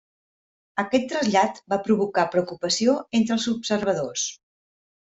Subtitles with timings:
[0.83, 4.29] Aquest trasllat va provocar preocupació entre els observadors.